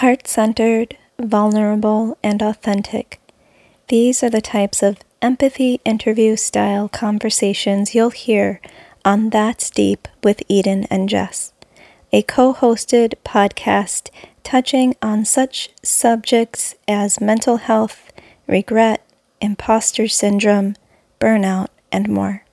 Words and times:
Heart 0.00 0.28
centered, 0.28 0.98
vulnerable, 1.18 2.18
and 2.22 2.42
authentic. 2.42 3.18
These 3.88 4.22
are 4.22 4.28
the 4.28 4.42
types 4.42 4.82
of 4.82 4.98
empathy 5.22 5.80
interview 5.86 6.36
style 6.36 6.90
conversations 6.90 7.94
you'll 7.94 8.10
hear 8.10 8.60
on 9.06 9.30
That's 9.30 9.70
Deep 9.70 10.06
with 10.22 10.42
Eden 10.48 10.84
and 10.90 11.08
Jess, 11.08 11.54
a 12.12 12.20
co 12.20 12.52
hosted 12.52 13.14
podcast 13.24 14.10
touching 14.44 14.94
on 15.00 15.24
such 15.24 15.70
subjects 15.82 16.74
as 16.86 17.18
mental 17.18 17.56
health, 17.56 18.12
regret, 18.46 19.02
imposter 19.40 20.08
syndrome, 20.08 20.76
burnout, 21.18 21.68
and 21.90 22.06
more. 22.06 22.44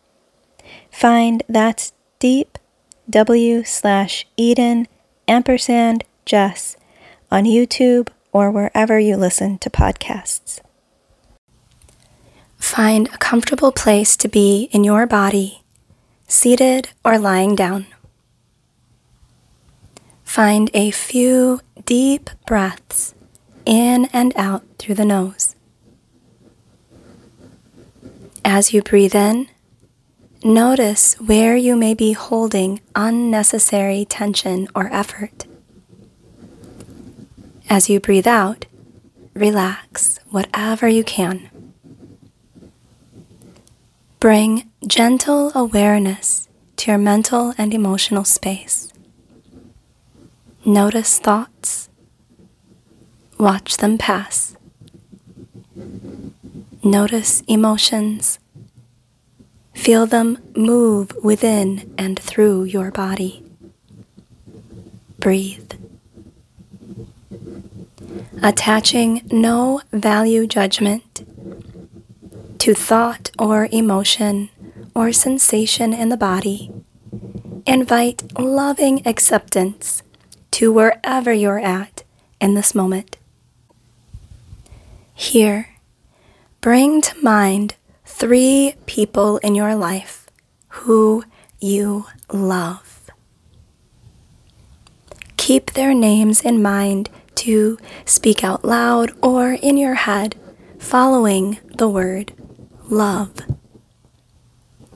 Find 0.90 1.44
That's 1.50 1.92
Deep 2.20 2.58
W 3.10 3.66
slash 3.66 4.26
Eden 4.38 4.88
ampersand 5.28 6.06
Jess 6.26 6.78
on 7.34 7.46
YouTube 7.46 8.10
or 8.32 8.52
wherever 8.52 9.00
you 9.00 9.18
listen 9.18 9.58
to 9.58 9.68
podcasts. 9.68 10.60
Find 12.58 13.08
a 13.08 13.18
comfortable 13.18 13.72
place 13.72 14.16
to 14.18 14.28
be 14.28 14.70
in 14.72 14.84
your 14.84 15.08
body, 15.08 15.64
seated 16.28 16.90
or 17.04 17.18
lying 17.18 17.56
down. 17.56 17.88
Find 20.24 20.70
a 20.76 20.92
few 20.92 21.60
deep 21.86 22.30
breaths 22.46 23.16
in 23.66 24.06
and 24.14 24.32
out 24.36 24.64
through 24.78 24.96
the 24.96 25.04
nose. 25.04 25.56
As 28.46 28.74
you 28.74 28.84
breathe 28.84 29.16
in, 29.16 29.48
notice 30.44 31.16
where 31.16 31.58
you 31.58 31.76
may 31.76 31.96
be 31.96 32.12
holding 32.12 32.80
unnecessary 32.94 34.06
tension 34.06 34.68
or 34.76 34.94
effort. 34.94 35.48
As 37.74 37.90
you 37.90 38.00
breathe 38.00 38.28
out, 38.28 38.68
relax 39.34 40.20
whatever 40.30 40.88
you 40.88 41.04
can. 41.04 41.50
Bring 44.20 44.70
gentle 44.86 45.52
awareness 45.56 46.48
to 46.76 46.92
your 46.92 47.00
mental 47.00 47.56
and 47.58 47.74
emotional 47.74 48.26
space. 48.26 48.94
Notice 50.64 51.18
thoughts. 51.18 51.90
Watch 53.40 53.78
them 53.78 53.98
pass. 53.98 54.56
Notice 56.84 57.42
emotions. 57.48 58.38
Feel 59.74 60.06
them 60.06 60.38
move 60.56 61.12
within 61.24 61.92
and 61.98 62.20
through 62.20 62.66
your 62.66 62.92
body. 62.92 63.44
Breathe. 65.18 65.72
Attaching 68.42 69.22
no 69.32 69.82
value 69.92 70.48
judgment 70.48 71.26
to 72.60 72.74
thought 72.74 73.32
or 73.38 73.68
emotion 73.72 74.50
or 74.96 75.12
sensation 75.12 75.94
in 75.94 76.10
the 76.10 76.18
body, 76.18 76.72
invite 77.66 78.38
loving 78.40 79.06
acceptance 79.08 80.04
to 80.52 80.72
wherever 80.72 81.32
you're 81.32 81.60
at 81.60 82.04
in 82.40 82.54
this 82.54 82.76
moment. 82.76 83.18
Here, 85.14 85.70
bring 86.62 87.02
to 87.02 87.24
mind 87.24 87.76
three 88.06 88.76
people 88.86 89.38
in 89.38 89.56
your 89.56 89.76
life 89.76 90.28
who 90.70 91.24
you 91.60 92.06
love. 92.32 93.10
Keep 95.38 95.74
their 95.74 95.94
names 95.94 96.42
in 96.42 96.62
mind 96.62 97.10
to 97.44 97.78
speak 98.06 98.42
out 98.42 98.64
loud 98.64 99.12
or 99.22 99.52
in 99.52 99.76
your 99.76 99.96
head, 99.96 100.36
following 100.80 101.60
the 101.76 101.90
word 101.90 102.32
love. 102.90 103.34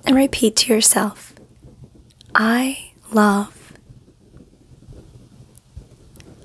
And 0.05 0.15
repeat 0.15 0.55
to 0.57 0.73
yourself 0.73 1.33
I 2.33 2.91
love. 3.11 3.73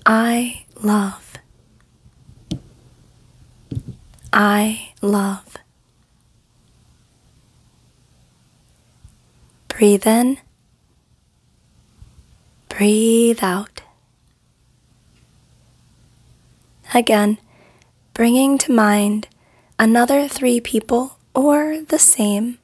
I 0.05 0.65
love. 0.83 1.35
I 4.33 4.89
love. 5.01 5.57
Breathe 9.69 10.07
in. 10.07 10.39
Breathe 12.69 13.39
out. 13.43 13.82
Again, 16.95 17.39
bringing 18.15 18.59
to 18.59 18.73
mind 18.73 19.29
another 19.79 20.29
three 20.29 20.61
people 20.61 21.19
or 21.35 21.81
the 21.83 21.99
same. 21.99 22.59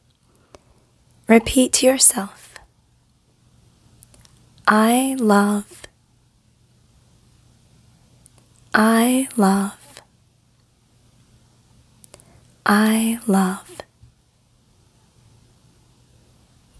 Repeat 1.27 1.73
to 1.75 1.87
yourself 1.87 2.49
I 4.67 5.17
love. 5.19 5.83
I 8.75 9.29
love. 9.35 10.03
I 12.67 13.19
love. 13.27 13.81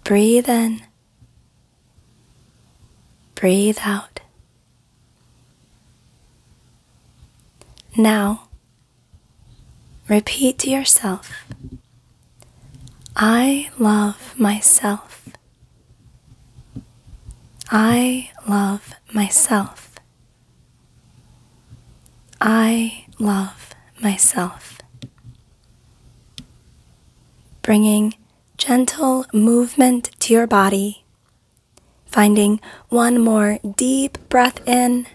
Breathe 0.05 0.51
in. 0.51 0.83
Breathe 3.35 3.79
out. 3.83 4.18
Now, 7.97 8.49
repeat 10.09 10.59
to 10.61 10.71
yourself 10.71 11.33
I 13.21 13.71
love 13.81 14.39
myself. 14.39 15.29
I 17.71 18.31
love 18.47 18.95
myself. 19.13 19.97
I 22.41 23.07
love 23.19 23.75
myself. 24.01 24.79
Bringing 27.63 28.15
gentle 28.57 29.27
movement 29.33 30.13
to 30.21 30.33
your 30.33 30.47
body, 30.47 31.05
finding 32.07 32.61
one 32.89 33.21
more 33.21 33.59
deep 33.77 34.17
breath 34.29 34.67
in, 34.69 35.07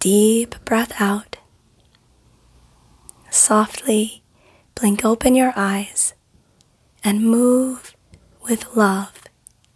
deep 0.00 0.56
breath 0.64 0.92
out. 0.98 1.36
Softly 3.30 4.22
blink 4.74 5.04
open 5.04 5.34
your 5.34 5.52
eyes 5.54 6.14
and 7.04 7.22
move 7.22 7.94
with 8.42 8.74
love 8.74 9.22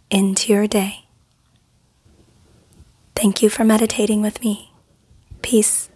into 0.09 0.51
your 0.51 0.67
day. 0.67 1.05
Thank 3.15 3.41
you 3.41 3.49
for 3.49 3.63
meditating 3.63 4.21
with 4.21 4.41
me. 4.41 4.73
Peace. 5.41 5.89